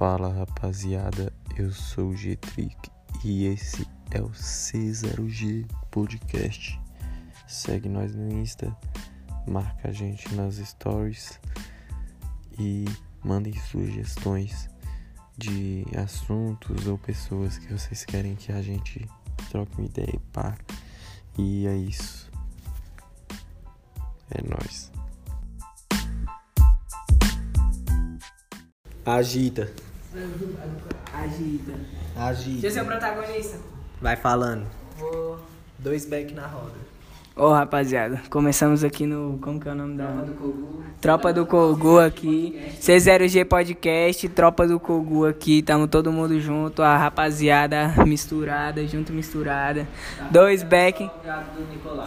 [0.00, 2.90] Fala rapaziada, eu sou o G-Trick
[3.22, 6.80] e esse é o C0G Podcast.
[7.46, 8.74] Segue nós no Insta,
[9.46, 11.38] marca a gente nas stories
[12.58, 12.86] e
[13.22, 14.70] mandem sugestões
[15.36, 19.06] de assuntos ou pessoas que vocês querem que a gente
[19.50, 20.56] troque uma ideia e pá.
[21.36, 22.30] E é isso.
[24.30, 24.90] É nóis.
[29.04, 29.89] Agita.
[31.12, 31.72] Agita.
[32.16, 32.60] Agita.
[32.60, 33.58] Deixa eu ser o protagonista.
[34.00, 34.66] Vai falando.
[34.98, 35.38] Vou.
[35.78, 36.90] Dois back na roda.
[37.36, 39.38] Ô rapaziada, começamos aqui no.
[39.40, 40.26] Como que é o nome da.
[41.00, 42.60] Tropa do Kogu aqui.
[42.80, 45.62] C0G Podcast, Tropa do Kogu aqui.
[45.62, 49.86] Tamo todo mundo junto, a rapaziada misturada, junto misturada.
[50.30, 51.08] Dois back.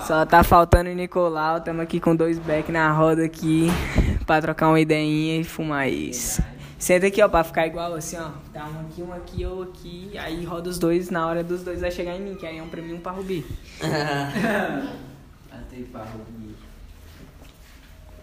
[0.05, 1.62] Só tá faltando o Nicolau.
[1.62, 3.70] Tamo aqui com dois back na roda aqui.
[4.27, 6.43] Pra trocar uma ideinha e fumar isso.
[6.84, 8.31] Senta aqui, ó, pra ficar igual assim, ó.
[8.51, 10.17] Tá um aqui, um aqui, eu aqui.
[10.17, 12.62] Aí roda os dois, na hora dos dois vai chegar em mim, que aí é
[12.62, 13.45] um pra mim e um pra Rubi.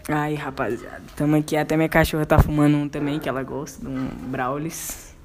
[0.07, 1.57] Aí, rapaziada, tamo aqui.
[1.57, 5.15] Até minha cachorra tá fumando um também, que ela gosta, de um Braulis.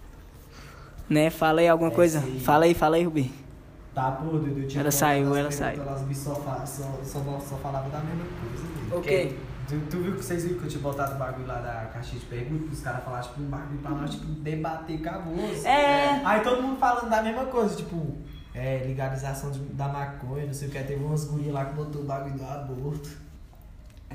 [1.07, 1.29] Né?
[1.29, 2.23] Fala aí alguma coisa.
[2.43, 3.31] Fala aí, fala aí, Rubi.
[3.95, 4.67] Tá, pô, Dudu.
[4.67, 5.83] tinha Ela saiu, ela saiu.
[5.83, 6.65] Elas só, só,
[7.05, 8.65] só, só falavam da mesma coisa.
[8.65, 8.97] né?
[8.97, 9.37] O quê?
[9.69, 12.21] Tu, tu viu que vocês viram que eu tinha botado o bagulho lá da caixinha
[12.21, 12.79] de perguntas?
[12.79, 15.67] Os caras falaram, tipo, um bagulho pra nós, tipo, debater caboso.
[15.67, 16.21] É.
[16.25, 18.17] Aí todo mundo falando da mesma coisa, tipo,
[18.55, 20.79] é, legalização de- da maconha, não sei o que.
[20.79, 23.11] Aí teve umas gurias lá que botou o bagulho do aborto.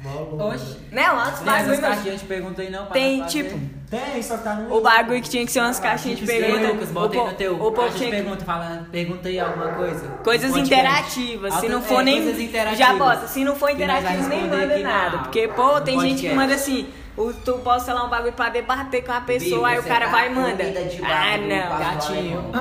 [0.03, 0.77] Oxe.
[0.91, 1.81] Não, antes Tem essas bagulho.
[1.81, 2.85] caixinhas de pergunta aí não?
[2.85, 3.43] pra Tem, nós fazer?
[3.49, 4.75] tipo, Tem, só que tá no.
[4.75, 6.67] o bagulho que tinha que ser umas caixinhas de E aí, pergunta.
[6.73, 7.53] Lucas, bota aí o no teu.
[7.55, 10.07] o povo tinha que- pergunta, fala, pergunta aí alguma coisa.
[10.23, 11.53] Coisas interativas.
[11.55, 12.23] Se não for é, nem.
[12.23, 12.79] coisas interativas.
[12.79, 13.27] Já bota.
[13.27, 15.17] Se não for Que nós vai interativo, nem responder manda aqui na- nada.
[15.19, 16.35] Porque, pô, no tem gente que podcast.
[16.35, 16.89] manda assim.
[17.17, 20.05] O, tu posta lá um bagulho pra debater com a pessoa, aí o você cara
[20.05, 20.63] tá vai e manda.
[20.63, 21.79] comida de Ah, não.
[21.79, 22.51] gatinho.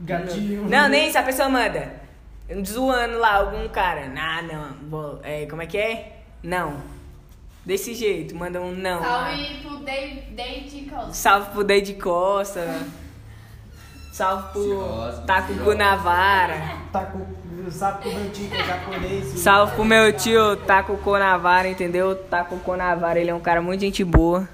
[0.00, 0.68] Gatinho.
[0.68, 1.92] Não, nem isso, a pessoa manda.
[2.66, 4.10] Zoando lá algum cara.
[4.16, 4.88] Ah, não.
[4.90, 6.13] vou- é, como é que é?
[6.44, 6.76] Não.
[7.64, 9.02] Desse jeito, manda um não.
[9.02, 11.12] Salve pro Dave, Dave Costa.
[11.14, 12.86] Salve pro Deide Costa.
[14.12, 15.64] Salve pro Taco cirrose.
[15.64, 16.76] Gunavara.
[16.92, 17.24] Tá com.
[17.70, 19.24] Sabe que o meu tio que é japonês.
[19.40, 22.14] Salve pro meu tio Taco Conavara, entendeu?
[22.14, 24.46] Taco Conavara, ele é um cara muito gente boa.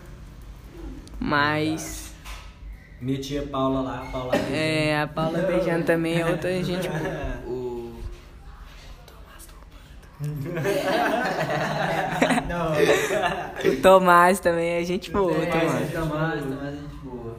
[1.18, 2.14] Mas.
[3.00, 4.36] Minha tia Paula lá, Paula.
[4.36, 7.40] É, a Paula beijando também é outra gente boa.
[10.20, 10.26] O...
[12.48, 12.72] Não.
[13.72, 15.92] O Tomás também é gente boa, Tomás.
[15.92, 17.36] Tomás, Tomás é gente boa.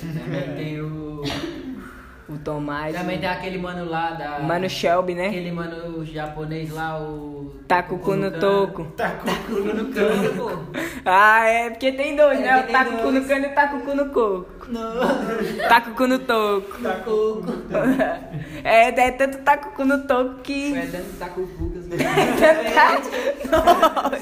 [0.00, 1.15] Também tem o...
[2.36, 2.94] O Tomás.
[2.94, 4.38] Também tem aquele mano lá da...
[4.40, 5.28] Mano Shelby, né?
[5.28, 7.50] Aquele mano japonês lá, o...
[7.98, 8.84] Cu no toco.
[8.96, 9.26] Tá cu
[9.56, 10.50] no cano, pô.
[11.04, 12.60] Ah, é porque tem dois, É, né?
[12.60, 12.64] O
[13.02, 14.56] cu no cano e o cu no coco.
[15.68, 16.78] Taca o cu no toco.
[16.82, 17.42] Tá cu.
[18.64, 19.38] É, é tanto
[19.74, 20.74] cu no toco que.
[20.74, 21.84] Foi dando tá com o Fugas.
[21.86, 21.96] Os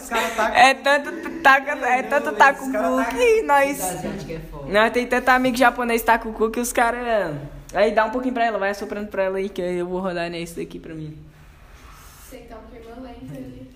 [0.08, 1.10] caras tá É tanto
[1.42, 3.82] taca, é tanto taco cu que nós.
[3.82, 4.40] Asiático é.
[4.72, 7.34] Nós tem tanto amigo japonês taco cu que os caras.
[7.74, 10.30] Aí dá um pouquinho pra ela, vai assoprando pra ela aí que eu vou rodar
[10.30, 11.18] nesse daqui pra mim.
[12.22, 13.70] Você tá um clima lento ali.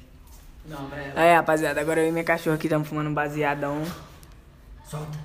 [0.66, 1.12] Não, velho.
[1.16, 3.82] Aí, rapaziada, agora eu e minha cachorra aqui estamos fumando um baseadão.
[4.84, 5.18] Solta.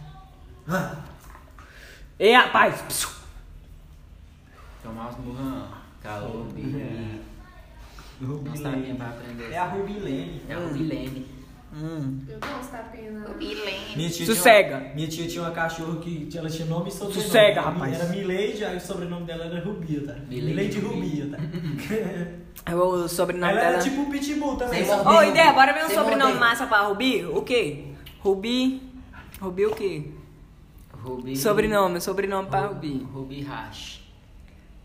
[2.17, 2.81] Ei, rapaz!
[2.84, 3.09] Psiu.
[4.81, 5.17] Tomar os.
[8.22, 9.51] Não sabia pra aprender.
[9.51, 10.41] É a Rubilene.
[10.47, 11.33] É o Bilene.
[11.75, 12.19] Hum.
[12.29, 13.25] Eu gosto da pena.
[13.95, 14.67] Minha tia Sossega.
[14.78, 17.22] Tinha uma, minha tia tinha uma cachorra que ela tinha nome e sobrenome.
[17.23, 18.00] Sossega, rapaz.
[18.00, 20.13] Era Mileide, aí o sobrenome dela era Rubia, tá?
[20.28, 21.25] Mileide Rubia.
[21.25, 21.44] Rubia, tá?
[22.66, 23.73] É O sobrenome ela dela.
[23.75, 24.84] era tipo um pitbull também.
[24.84, 26.39] Ô, ideia, bora ver um Sem sobrenome nome.
[26.39, 27.25] massa pra Rubi?
[27.25, 27.85] O quê?
[28.19, 28.81] Rubi.
[29.41, 30.03] Rubi o quê?
[30.94, 31.35] Rubi.
[31.35, 33.05] Sobrenome, sobrenome pra Rubi.
[33.11, 34.01] Rubi Rash.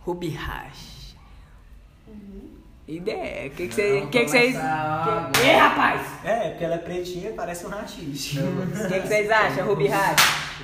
[0.01, 1.15] Rubi Hash.
[2.89, 4.01] Ideia, o que que você.
[4.11, 4.55] que que vocês.
[4.55, 6.25] Ei, rapaz!
[6.25, 8.39] É, porque ela é pretinha, parece um rachixe.
[8.39, 10.17] O que que vocês acham, Rubi Hash?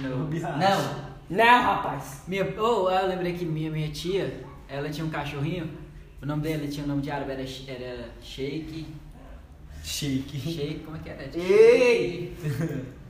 [0.03, 0.59] Rubi Rash.
[0.59, 1.15] Não.
[1.29, 2.23] Não, rapaz.
[2.27, 5.71] Minha, oh, eu lembrei que minha, minha tia, ela tinha um cachorrinho.
[6.23, 8.87] O nome dele tinha o nome de árabe, era, era Sheik.
[9.83, 10.41] Chique.
[10.41, 11.29] Sheik, como é que era?
[11.35, 12.35] Ei!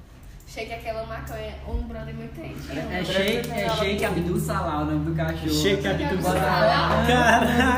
[0.47, 2.79] Achei que aquela maconha, um brother muito triste.
[2.79, 5.51] É, é Sheik, é Sheik Abdul Salah o nome do cachorro.
[5.51, 7.05] Sheik Abdul Salah.
[7.07, 7.74] Caralho,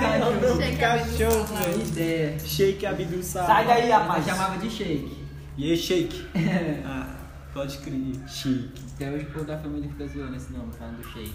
[0.86, 1.82] cachorro, Abdul velho.
[1.82, 2.38] Ideia.
[2.38, 3.46] Shake Abdul Salah.
[3.46, 4.24] Sai daí, rapaz.
[4.24, 5.26] chamava de Sheik.
[5.56, 6.28] E aí, Shake?
[6.84, 7.06] ah,
[7.52, 8.28] pode crer.
[8.28, 8.84] Shake.
[8.94, 11.34] Até hoje o povo da família fica zoando esse nome, falando do Sheik.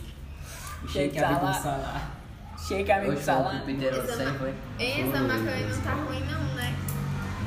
[0.83, 1.62] O Sheik Sheik Abdul Salah.
[1.62, 2.21] Salah.
[2.68, 3.63] Shake o Salah.
[3.65, 4.53] Peter Essa, maconha
[5.68, 6.75] não tá ruim não, né?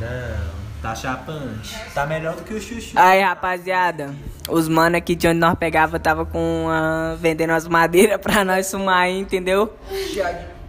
[0.00, 0.64] Não.
[0.82, 1.74] Tá chapante.
[1.94, 2.92] Tá melhor do que o chuchu.
[2.94, 4.14] Aí, rapaziada,
[4.46, 6.66] os mano aqui de onde nós pegava tava com
[7.18, 9.72] vendendo as madeiras pra nós fumar aí, entendeu?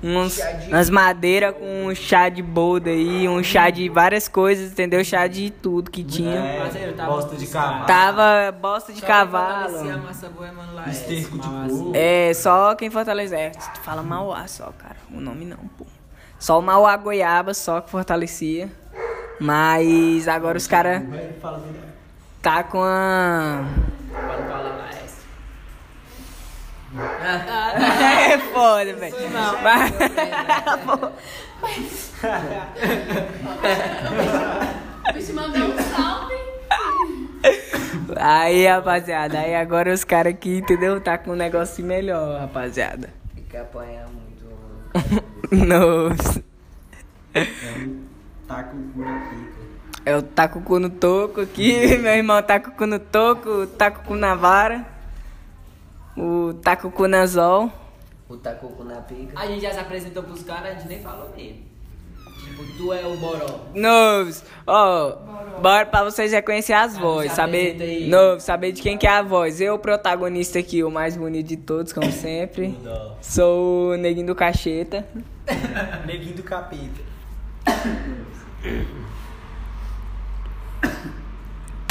[0.08, 5.04] Uns, umas madeiras com um chá de bolda aí, um chá de várias coisas, entendeu?
[5.04, 6.36] Chá de tudo que tinha.
[6.40, 7.86] É, Parceiro, tava bosta de cavalo.
[7.88, 9.64] Tava bosta de Só cavalo.
[9.64, 10.88] fortalecia a massa boa, mano, lá.
[10.88, 11.92] Esterco de porco.
[11.96, 13.34] É, só quem fortalece.
[13.34, 14.98] É, tu fala Mauá só, cara.
[15.12, 15.88] O nome não, pô.
[16.38, 18.70] Só o Mauá Goiaba, só que fortalecia.
[19.40, 21.02] Mas agora os caras
[21.42, 21.80] Fala dele.
[22.44, 23.64] tá com a.
[26.98, 29.16] É foda, velho.
[29.64, 29.92] Mas-
[35.10, 36.36] O bicho mandou um salve.
[38.18, 41.00] Aí, rapaziada, aí agora os caras aqui, entendeu?
[41.00, 43.10] Tá com um negócio melhor, rapaziada.
[43.36, 44.46] Fica apanhar muito.
[45.52, 46.44] Nossa.
[48.48, 49.56] Tá com o cu na pica.
[50.06, 54.02] Eu taco o cu no toco aqui, meu irmão taca o cu no toco, taco
[54.02, 54.86] o cu na vara,
[56.18, 57.08] o taco o cu
[58.84, 59.40] na pica.
[59.40, 61.64] A gente já se apresentou pros caras, a gente nem falou mesmo.
[62.44, 63.62] Tipo, tu é o Boró.
[63.74, 65.18] Novos, ó,
[65.62, 69.22] bora pra vocês reconhecer as Ah, vozes, saber, novo, saber de quem que é a
[69.22, 69.60] voz.
[69.62, 72.78] Eu, o protagonista aqui, o mais bonito de todos, como sempre,
[73.22, 75.06] sou o neguinho do cacheta.
[76.06, 77.02] Neguinho do capeta.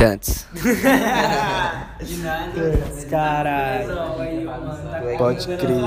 [0.05, 0.45] Tantos.
[2.03, 2.53] De nada.
[3.09, 3.97] Caralho.
[3.97, 5.83] Tá Pode crer.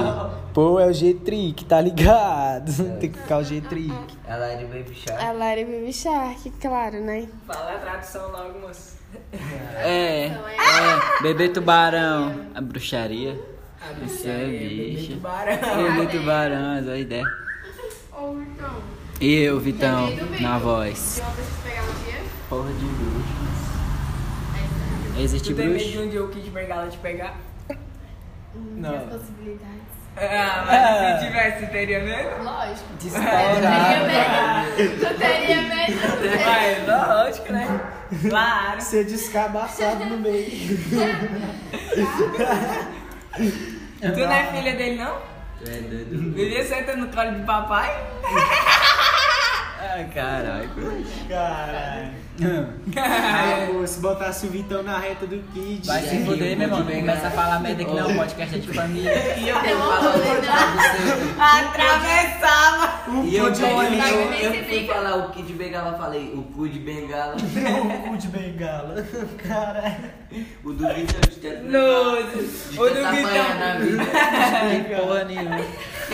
[0.55, 2.73] Pô, é o G-Trick, tá ligado?
[2.97, 4.17] Tem que ficar o G-Trick.
[4.27, 5.23] Ela é de Baby Shark.
[5.23, 7.27] A Lari Baby Shark, claro, né?
[7.45, 8.97] Fala a tradução logo, moço.
[9.75, 12.47] É, é, bebê tubarão.
[12.55, 13.39] A bruxaria.
[14.03, 15.21] Isso é bicho.
[15.21, 17.25] Bebê tubarão, essa é a ideia.
[18.11, 18.81] Ô, então.
[19.21, 21.21] E eu, Vitão, Bebê na voz.
[22.49, 23.46] Porra de bruxo.
[25.19, 26.49] Existe Tu tem medo de bruxo?
[26.49, 27.35] um Bengala te pegar?
[28.75, 28.95] não.
[28.95, 29.87] as possibilidades.
[30.15, 32.43] Ah, mas se tivesse, teria medo?
[32.43, 32.93] Lógico.
[32.99, 33.59] Disparado.
[34.77, 35.97] Tu teria medo?
[36.43, 37.93] Vai, lógico, né?
[38.29, 38.81] Claro.
[38.81, 40.77] Ser descabaçado no meio.
[43.99, 45.17] Tu não é filha dele, não?
[45.59, 46.31] Tu é doido.
[46.33, 47.89] Bebê senta no colo de papai?
[49.79, 50.69] Ah, caralho.
[51.29, 52.26] Caralho.
[53.71, 55.85] Pô, se botasse o Vitão na reta do Kid.
[55.87, 56.85] Vai se fuder, meu irmão.
[56.85, 58.15] Começa a falar merda que não.
[58.15, 59.13] Podcast é de família.
[59.37, 60.77] E eu amo falar verdade.
[61.39, 63.11] Atravessava!
[63.25, 64.35] E eu, de eu, bengala.
[64.35, 67.35] eu, eu fui falar o de bengala, falei o cu de bengala.
[67.35, 69.05] o cu de bengala.
[69.37, 70.11] Caralho.
[70.63, 71.63] O do Vitor de tanto.
[71.63, 72.81] Nossa!
[72.81, 73.47] O do Vitão!
[73.79, 74.03] vida.
[74.83, 75.59] Que porra nenhuma.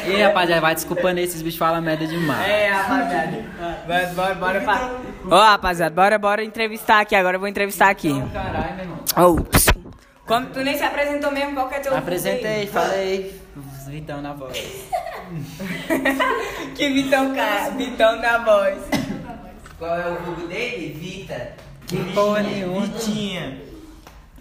[0.06, 2.50] E aí, rapaziada, vai desculpando aí, esses bichos falam merda demais.
[2.50, 3.44] É, rapaziada.
[3.88, 4.62] Vai, bora, bora
[5.30, 7.16] Ó, rapaziada, bora, bora entrevistar aqui.
[7.16, 8.10] Agora eu vou entrevistar aqui.
[8.32, 9.44] Caralho, meu irmão.
[9.46, 9.72] Pss.
[10.26, 13.42] Como tu nem se apresentou mesmo, qual que é teu Apresentei, falei.
[13.88, 14.58] Vitão na voz.
[16.76, 17.70] Que Vitão, cara.
[17.72, 18.78] Vitão da voz.
[19.78, 20.98] Qual é o vulgo dele?
[21.00, 21.54] Vita.
[21.88, 22.82] Que porra nenhuma.
[22.82, 23.62] Vitinha.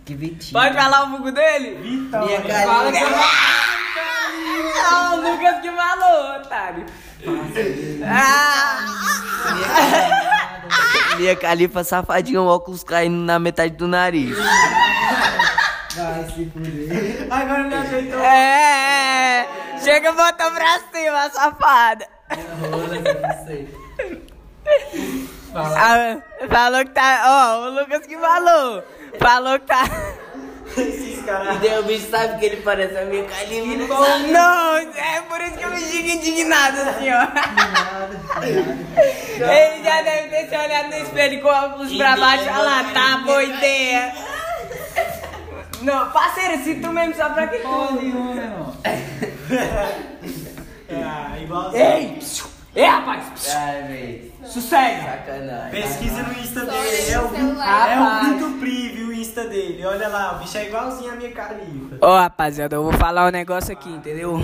[0.05, 0.53] Que Vitinho.
[0.53, 1.77] Pode falar o vulgo dele?
[1.83, 2.27] Vitão.
[2.27, 3.13] Minha Fala que carinha.
[4.85, 6.85] Ah, o Lucas que falou, otário.
[8.05, 8.79] Ah!
[9.55, 9.69] Minha
[11.41, 14.37] califa safadinha, o óculos caindo na metade do nariz.
[17.31, 18.21] Agora me ajeitou.
[18.21, 19.49] É, é.
[19.83, 22.09] Chega e bota pra cima, safada.
[25.55, 27.23] Ah, falou que tá.
[27.27, 28.83] Ó, o Lucas que falou.
[29.19, 29.85] Falou que tá.
[30.77, 31.57] Esses caras.
[31.57, 34.19] E daí o bicho sabe que ele parece a minha califa.
[34.29, 38.43] Não, é por isso que eu me digo indignado assim, ó.
[39.39, 42.45] Ele já deve ter se olhado no espelho com o óculos pra baixo.
[42.45, 44.13] Olha lá, tá boa ideia.
[45.83, 47.95] Não, parceiro, se tu mesmo só pra que Porra tu.
[47.95, 48.77] nenhuma, irmão.
[50.91, 51.83] Ah, igualzinho.
[51.83, 52.19] Ei,
[52.75, 54.33] ei, rapaz, Ai, véi.
[54.45, 55.03] sossega.
[55.03, 55.71] Sacanagem.
[55.71, 57.11] Pesquisa no Insta dele.
[57.11, 57.37] É o.
[57.37, 59.85] É o o Insta dele.
[59.85, 61.97] Olha lá, o bicho é igualzinho a minha califa.
[62.01, 64.41] Ó, rapaziada, eu vou falar um negócio aqui, entendeu?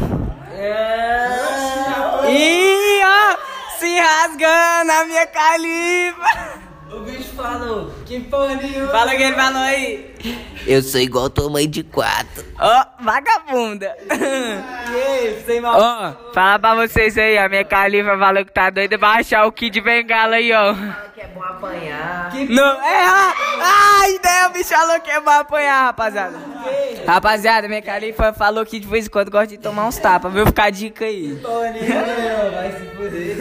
[2.28, 3.36] Ih, ó,
[3.78, 6.58] se rasgando a minha califa.
[6.90, 7.92] O bicho falou.
[8.06, 8.90] Que porra nenhuma.
[8.90, 10.14] Fala o que ele falou aí.
[10.68, 12.44] Eu sou igual tua mãe de quatro.
[12.60, 13.90] Ó, vagabunda.
[15.46, 15.80] sem mal.
[15.80, 19.52] Ó, fala pra vocês aí, a minha califa falou que tá doida pra achar o
[19.52, 21.07] Kid Bengala aí, ó.
[21.18, 22.32] Que é bom apanhar.
[22.48, 26.38] Não, é, ah, ah, a ideia, o bicho falou que é bom apanhar, rapaziada.
[27.04, 30.46] Rapaziada, minha califa falou que de vez em quando gosta de tomar uns tapas, viu?
[30.46, 31.32] Ficar a dica aí.
[31.42, 33.36] Vai se fuder.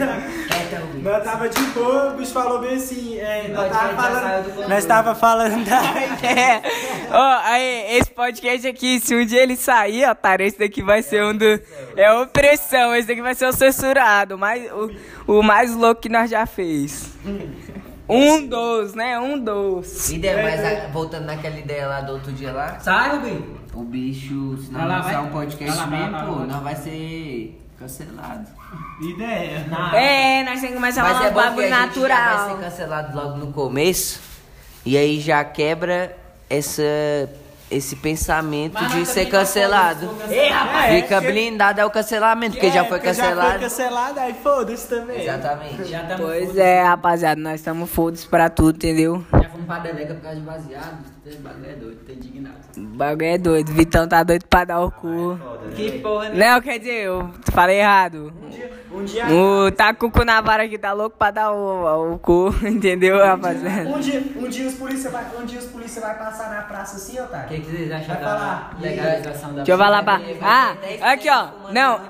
[1.02, 4.50] Nós tava de boa, o bicho falou bem assim, é, nós tava já saiu do
[4.50, 5.78] falando, nós tava falando da...
[6.28, 6.62] É.
[7.10, 11.22] Ó, aí, esse podcast aqui, se um dia ele sair, otário, esse daqui vai ser
[11.22, 11.60] um do.
[11.96, 14.90] É opressão, esse daqui vai ser o censurado, mais, o,
[15.38, 17.16] o mais louco que nós já fez.
[18.08, 19.18] Um dos, né?
[19.18, 20.10] Um dos.
[20.10, 23.58] Ideia, mas a- voltando naquela ideia lá do outro dia lá, Sai, Rubinho.
[23.74, 25.22] o bicho, se não lançar vai.
[25.24, 28.46] um podcast mesmo, pô, vai nós vai ser cancelado.
[29.02, 29.66] Ideia.
[29.94, 32.50] É, nós temos que começar a Mas falar é um bagulho já vai natural.
[32.56, 34.20] ser cancelado logo no começo.
[34.84, 36.16] E aí já quebra
[36.48, 36.82] essa,
[37.70, 40.08] esse pensamento Mas de ser cancelado.
[40.08, 40.88] cancelado.
[40.94, 43.60] Fica blindado ao cancelamento, porque já foi É, porque Já foi cancelado.
[43.60, 45.22] cancelado, aí foda-se também.
[45.22, 45.76] Exatamente.
[46.16, 46.60] Pois foda-se.
[46.60, 49.24] é, rapaziada, nós estamos foda pra tudo, entendeu?
[49.32, 50.98] Já fomos pra delega por causa de baseado.
[51.26, 52.54] Esse bagulho é doido, tô indignado.
[52.76, 53.72] O bagulho é doido.
[53.72, 55.38] Vitão tá doido pra dar o cu.
[55.76, 56.50] Que porra, né?
[56.54, 58.32] Não, quer dizer, eu falei errado.
[58.42, 58.70] Um dia,
[59.32, 62.54] O tá com o cu na vara aqui, tá louco pra dar o, o cu,
[62.66, 63.88] entendeu, rapaziada?
[63.88, 66.96] um dia, um dia os polícia vai, um dia os polícia vai passar na praça
[66.96, 67.48] assim, O otário.
[67.48, 68.76] que, que vocês acham Vai da falar.
[68.80, 70.20] legalização da Deixa eu falar pra.
[70.42, 70.76] Ah,
[71.12, 71.48] aqui ó.
[71.72, 72.00] Não,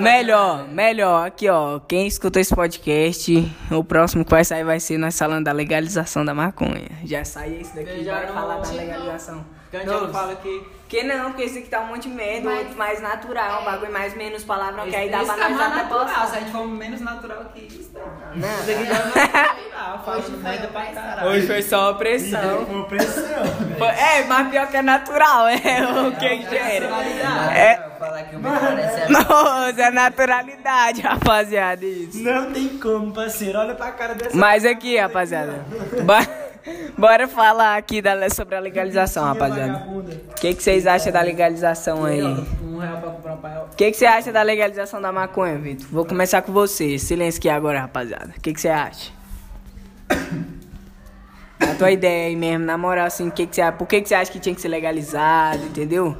[0.00, 1.26] melhor, melhor.
[1.26, 1.80] Aqui ó.
[1.80, 6.24] Quem escutou esse podcast, o próximo que vai sair vai ser nós falando da legalização
[6.24, 6.88] da maconha.
[7.04, 9.44] Já saiu esse daqui, Já vai não- falar da legalização.
[9.70, 10.62] Candiano fala que.
[10.94, 13.64] Que não, porque esse aqui tá um monte de medo, Mas- outro mais natural, um
[13.64, 16.06] bagulho mais menos palavrão, que aí dá pra nós até natural.
[16.08, 16.36] Se postar.
[16.36, 18.00] a gente for menos natural que isso, tá?
[18.36, 18.48] Não.
[18.48, 19.64] Isso aqui já não é.
[20.04, 21.28] Fala merda pra caralho.
[21.28, 22.66] Hoje foi só opressão.
[23.78, 25.54] Foi- É, mas pior que é natural, é
[26.08, 26.56] o que que.
[26.56, 32.22] É, Falar que o meu parece nossa, é naturalidade, rapaziada, isso.
[32.22, 33.58] Não tem como, parceiro.
[33.58, 34.36] Olha pra cara dessa.
[34.36, 35.64] Mas aqui, rapaziada.
[36.96, 39.86] Bora, falar aqui da, sobre a legalização, rapaziada.
[39.86, 42.22] O que, que vocês acham da legalização aí?
[42.22, 43.68] Um real pra comprar um paiol.
[43.72, 45.86] O que, que você acha da legalização da maconha, Vitor?
[45.90, 46.98] Vou começar com você.
[46.98, 48.34] Silêncio aqui agora, rapaziada.
[48.36, 49.12] O que, que você acha?
[51.60, 54.14] A tua ideia aí mesmo, na moral, assim, que que você, por que, que você
[54.14, 56.14] acha que tinha que ser legalizado, entendeu?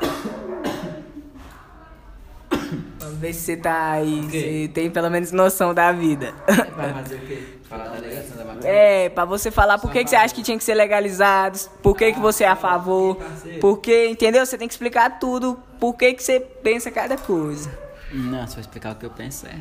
[2.98, 6.34] Vamos ver se você tá aí, você tem pelo menos noção da vida.
[6.76, 7.42] Vai fazer o quê?
[7.72, 8.68] Falar da legalização da maconha.
[8.72, 11.96] É, pra você falar por que, que você acha que tinha que ser legalizado, por
[11.96, 13.16] que, que você é a favor,
[13.60, 14.44] por que, entendeu?
[14.44, 17.70] Você tem que explicar tudo, por que, que você pensa cada coisa.
[18.12, 19.56] Não, se eu explicar o que eu penso é.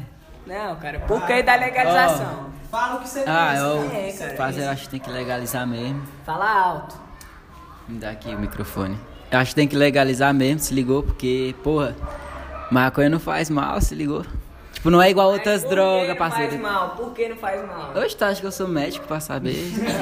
[0.46, 2.50] Não, cara, por que da legalização?
[2.70, 3.64] Fala o que você Ah, pensa.
[3.64, 3.92] eu.
[3.92, 6.02] É, cara, fazer, eu acho que tem que legalizar mesmo.
[6.26, 6.96] Fala alto.
[7.88, 8.98] Me dá aqui o microfone.
[9.30, 11.96] Eu acho que tem que legalizar mesmo, se ligou, porque, porra,
[12.70, 14.26] maconha não faz mal, se ligou.
[14.82, 16.50] Tipo, não é igual outras Por que drogas, não parceiro.
[16.54, 16.90] faz mal?
[16.96, 17.92] Por que não faz mal?
[17.96, 19.54] Hoje tu acha que eu sou médico pra saber?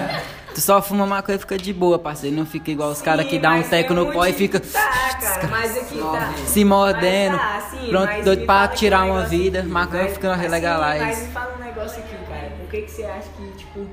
[0.55, 2.33] tu só fuma maconha e fica de boa, parceiro.
[2.33, 5.17] Não fica igual os caras que dá um mas teco no pó e fica Tá,
[5.19, 6.33] cara, mas aqui tá.
[6.45, 7.35] se mordendo.
[7.35, 9.59] Mas tá, sim, pronto, mas doido pra tirar um uma vida.
[9.59, 9.67] aqui.
[9.67, 11.05] Maconha Mas- fica assim, legalize.
[11.05, 12.49] Mas me fala um negócio aqui, cara.
[12.61, 13.85] Por que, que você acha que, tipo.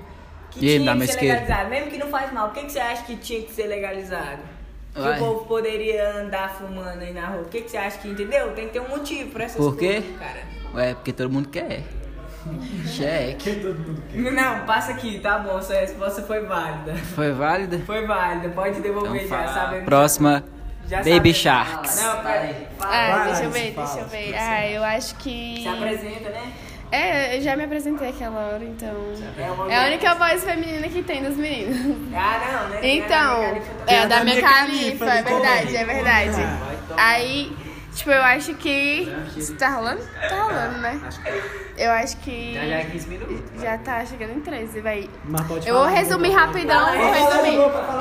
[0.52, 1.35] Que E tinha que ser isqueiro?
[1.40, 1.69] legalizado?
[1.71, 4.38] Mesmo que não faz mal, por que, que você acha que tinha que ser legalizado?
[4.95, 5.16] Que Uai.
[5.16, 7.43] o povo poderia andar fumando aí na rua.
[7.43, 8.52] Por que, que você acha que, entendeu?
[8.52, 10.00] Tem que ter um motivo pra essas Por quê?
[10.00, 10.55] coisas, cara.
[10.75, 11.82] Ué, porque todo mundo quer.
[12.87, 13.75] Cheque.
[14.14, 16.94] Não, passa aqui, tá bom, sua resposta foi válida.
[17.14, 17.80] Foi válida?
[17.85, 19.85] Foi válida, pode devolver Então já, sabendo.
[19.85, 20.44] Próxima,
[20.87, 21.35] Já Baby sabendo.
[21.35, 22.02] Sharks.
[22.02, 22.66] Não, peraí.
[22.80, 24.35] Ah, deixa eu ver, fala, deixa eu ver.
[24.37, 25.61] Ah, eu acho que.
[25.62, 26.52] Se apresenta, né?
[26.92, 28.94] É, eu já me apresentei aquela hora, então.
[29.37, 31.96] É É a única voz feminina que tem dos meninos.
[32.14, 32.78] Ah, não, né?
[32.80, 35.78] Então, é a da minha califa, é me verdade, conta.
[35.78, 36.37] é verdade.
[36.96, 37.56] Aí,
[37.96, 39.08] tipo, eu acho que.
[39.58, 40.02] Tá rolando?
[40.28, 41.00] Tá rolando, né?
[41.76, 42.54] Eu acho que.
[42.54, 43.40] Já já é 15 minutos.
[43.60, 45.10] Já tá chegando em 13, vai.
[45.24, 47.54] Mas pode Eu vou resumir rapidão, eu vou resumir.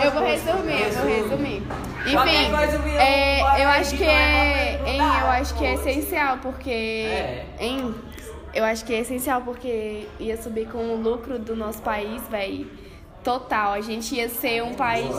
[0.06, 1.64] Eu vou resumir, eu vou resumir.
[2.06, 7.46] Enfim, é, eu acho que é, hein, eu acho que é essencial porque, É.
[7.60, 7.96] hein,
[8.54, 12.68] eu acho que é essencial porque ia subir com o lucro do nosso país, velho,
[13.26, 13.74] total.
[13.74, 15.14] A gente ia ser um país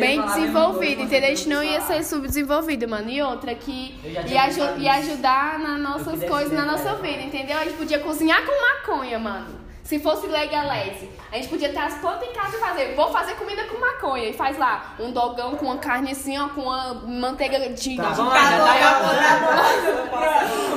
[0.00, 1.30] bem desenvolvido, entendeu?
[1.30, 3.10] A gente não ia ser subdesenvolvido, mano.
[3.10, 3.94] E outra que
[4.26, 7.58] ia, aju- ia ajudar nas nossas coisas, na nossa vida, entendeu?
[7.58, 8.52] A gente podia cozinhar com
[8.92, 9.58] maconha, mano.
[9.84, 12.94] Se fosse legalize, a gente podia ter as plantas em casa e fazer.
[12.94, 14.28] Vou fazer comida com maconha.
[14.28, 17.74] E faz lá um dogão com uma carne assim, ó, com uma manteiga de.
[17.74, 17.96] de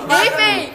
[0.08, 0.74] Tá Enfim,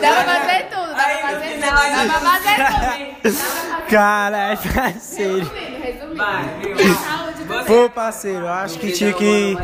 [0.00, 3.67] dá pra fazer tudo, dá pra fazer tudo, dá pra fazer tudo.
[3.90, 5.38] Caralho, parceiro.
[5.48, 6.16] Resumindo, resumindo.
[6.16, 6.94] Vai, viu?
[6.94, 9.56] Saúde do Pô, parceiro, eu acho que tinha que.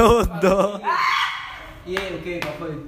[0.00, 0.80] Ô, dó.
[1.90, 2.38] E aí, o que?
[2.40, 2.84] Qual foi?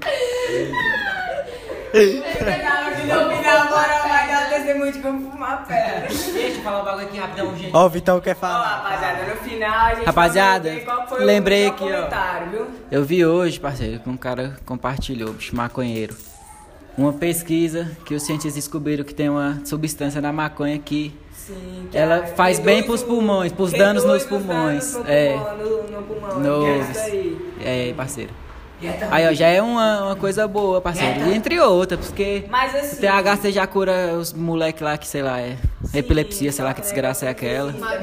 [6.33, 7.71] Deixa eu falar um bagulho aqui rapidão, gente.
[7.75, 8.83] Ó, o Vitão quer Ó, falar.
[8.83, 10.71] rapaziada, no final a gente Rapaziada,
[11.19, 11.87] lembrei o aqui, ó.
[11.89, 12.67] comentário, viu?
[12.91, 16.17] Eu vi hoje, parceiro, que um cara compartilhou, bicho maconheiro.
[16.99, 21.97] Uma pesquisa que os cientistas descobriram que tem uma substância na maconha que Sim, que
[21.97, 25.07] Ela a- faz reduz bem pros o- pulmões, pros reduz danos nos os pulmões, danos
[25.09, 25.33] no é.
[25.33, 26.41] pulmão, no, no pulmão.
[26.41, 26.67] No-
[27.65, 27.89] é.
[27.89, 28.31] É, parceiro.
[29.11, 31.29] Aí, ó, já é uma, uma coisa boa, parceiro.
[31.29, 32.97] E entre outras, porque Mas assim.
[32.97, 35.59] o THC já cura os moleques lá que, sei lá, é
[35.93, 37.73] epilepsia, sei lá que desgraça é aquela.
[37.73, 37.99] Mal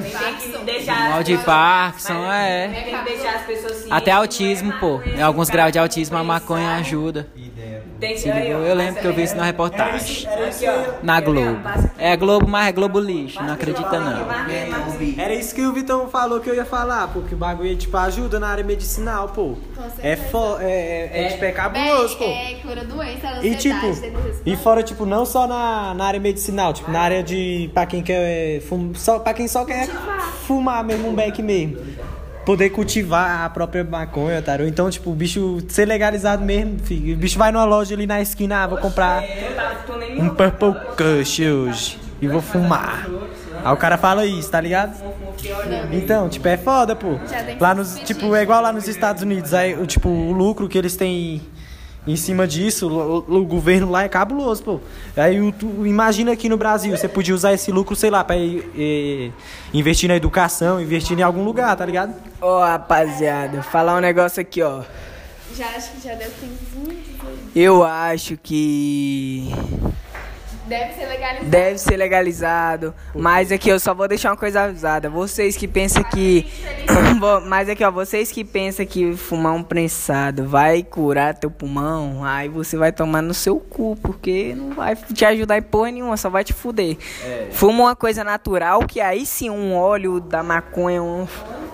[1.23, 2.31] de Parkinson.
[2.31, 2.67] é.
[2.67, 4.97] Tem que deixar as pessoas cientes Até é autismo, pô.
[4.99, 7.27] maconha, Em alguns graus de autismo a maconha ajuda.
[7.99, 8.61] Tem Se ligou?
[8.61, 10.27] Eu lembro que eu vi isso na reportagem.
[10.27, 11.03] Aqui, ó.
[11.03, 11.59] Na Globo.
[11.97, 14.27] É Globo, mas é Globo lixo, não acredita não.
[15.17, 18.39] Era isso que o Vitão falou que eu ia falar, porque o bagulho, tipo, ajuda
[18.39, 19.55] na área medicinal, pô.
[19.99, 22.25] É, fo é, é, é, tipo, é cabuloso, pô.
[22.25, 26.73] É, cura doença, E ansiedade, tipo, e fora, tipo, não só na, na área medicinal,
[26.73, 27.69] tipo, na área de.
[27.73, 28.61] pra quem quer.
[28.61, 29.87] Fum, só, pra quem só quer
[30.45, 31.77] fumar mesmo, um beck mesmo.
[32.47, 34.55] Poder cultivar a própria maconha, tá?
[34.57, 37.13] Ou então, tipo, o bicho ser legalizado mesmo, filho.
[37.13, 39.21] O bicho vai numa loja ali na esquina, ah, vou comprar
[40.17, 41.99] um Purple Kush hoje.
[42.21, 43.05] E vou fumar.
[43.65, 44.95] Aí o cara fala isso, tá ligado?
[45.91, 47.19] Então, tipo, é foda, pô.
[47.59, 49.53] Lá nos, tipo, é igual lá nos Estados Unidos.
[49.53, 51.41] Aí, o, tipo, o lucro que eles têm
[52.07, 54.79] em cima disso, o, o governo lá é cabuloso, pô.
[55.15, 58.37] Aí o- tu, imagina aqui no Brasil, você podia usar esse lucro, sei lá, pra
[58.37, 59.31] ir, eh,
[59.73, 62.13] investir na educação, investir em algum lugar, tá ligado?
[62.41, 64.81] Ô, rapaziada, falar um negócio aqui, ó.
[65.55, 66.57] Já acho que já deu 15
[67.55, 69.51] Eu acho que
[70.67, 71.49] Deve ser legalizado.
[71.49, 75.09] deve ser legalizado, mas aqui eu só vou deixar uma coisa avisada.
[75.09, 76.45] Vocês que pensam que
[77.19, 82.23] Vou- mas aqui ó, vocês que pensam que fumar um prensado vai curar teu pulmão,
[82.23, 86.17] aí você vai tomar no seu cu, porque não vai te ajudar em porra nenhuma,
[86.17, 86.97] só vai te fuder.
[87.51, 91.27] Fuma uma coisa natural, que aí sim um óleo da maconha, um,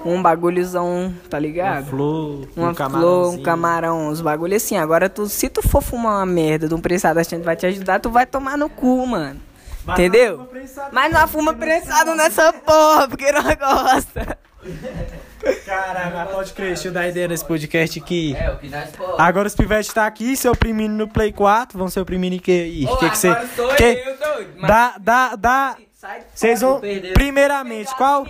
[0.06, 1.88] um bagulhozão, tá ligado?
[1.88, 4.78] Flor, Uma um flor, um camarão, uns bagulho assim.
[4.78, 7.66] Agora, tu, se tu for fumar uma merda de um prensado achando que vai te
[7.66, 9.40] ajudar, tu vai tomar no cu, mano.
[9.86, 10.38] Mas Entendeu?
[10.38, 10.48] não
[10.92, 14.38] Mas não fuma prensado nessa porra, porque não gosta.
[15.66, 18.34] Caralho, mas pode crer, deixa eu dar ideia nesse podcast aqui.
[18.34, 19.22] É, o que nós pode.
[19.22, 22.52] Agora os pivetes tá aqui, se oprimindo no Play 4, vão ser oprimindo em que
[22.52, 22.86] aí?
[22.86, 23.36] Ô, que que você.
[23.76, 24.52] que- eu, doido.
[24.58, 25.76] Mas Dá, dá, dá.
[26.04, 26.82] Sai Vocês vão.
[27.14, 28.28] Primeiramente, qual?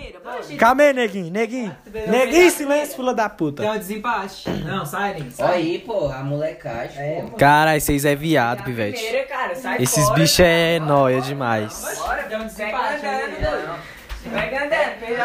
[0.58, 1.76] Calma aí, neguinho, neguinho.
[2.08, 3.64] Neguinho, silêncio, fila da puta.
[3.64, 4.48] um desempate.
[4.48, 7.36] Não, sai, Olha aí, pô, a molecagem, pô.
[7.36, 9.02] Caralho, vocês é viado, pivete.
[9.02, 11.98] primeira, cara, sai Esses bichos é nóia demais.
[11.98, 13.02] Bora, dá um desempate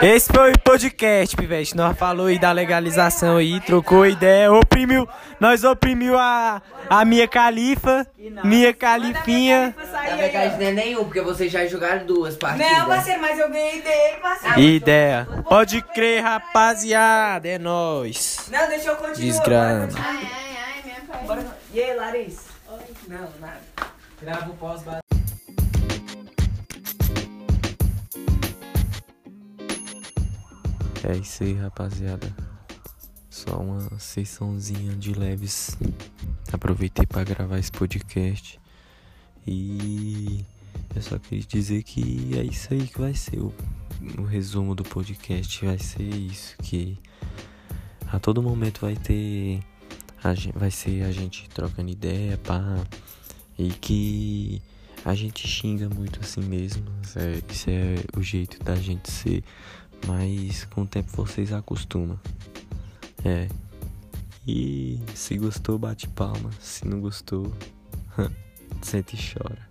[0.01, 1.75] Esse foi o podcast, pivete.
[1.75, 5.07] Nós falou aí da legalização aí, trocou ideia, oprimiu.
[5.39, 8.05] Nós oprimiu a, a minha califa,
[8.43, 9.73] minha califinha.
[9.77, 12.71] Na verdade não é nenhum, porque vocês já jogaram duas partidas.
[12.71, 14.59] Não, parceiro, mas eu ganhei dele, parceiro.
[14.59, 15.27] Ideia.
[15.47, 17.47] Pode crer, rapaziada.
[17.47, 18.49] É nóis.
[18.51, 19.15] Não, deixa eu continuar.
[19.15, 19.89] Desgrama.
[19.97, 21.45] Ai, ai, ai, minha pai.
[21.73, 22.49] E aí, Larissa?
[23.07, 23.59] Não, nada.
[24.21, 24.83] Grava o pós
[31.03, 32.33] É isso aí, rapaziada.
[33.29, 35.77] Só uma sessãozinha de leves.
[36.51, 38.59] Aproveitei para gravar esse podcast.
[39.47, 40.45] E
[40.95, 43.53] eu só queria dizer que é isso aí que vai ser o,
[44.17, 45.65] o resumo do podcast.
[45.65, 46.97] Vai ser isso que
[48.11, 49.61] a todo momento vai ter
[50.23, 52.75] a gen- vai ser a gente trocando ideia, pá,
[53.57, 54.61] e que
[55.05, 56.83] a gente xinga muito assim mesmo.
[57.15, 59.43] É, isso é o jeito da gente ser.
[60.07, 62.19] Mas com o tempo vocês acostumam.
[63.23, 63.47] É.
[64.47, 66.49] E se gostou, bate palma.
[66.59, 67.53] Se não gostou,
[68.81, 69.68] sente e chora.